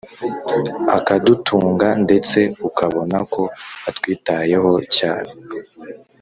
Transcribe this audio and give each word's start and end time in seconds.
akadutunga 0.97 1.87
ndetse 2.03 2.39
ukabona 2.69 3.17
ko 3.33 3.41
atwitayeho 3.89 4.73
cyane 4.97 5.31